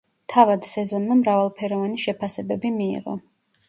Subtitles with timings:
[0.31, 3.19] თავად სეზონმა მრავალფეროვანი შეფასებები მიიღო.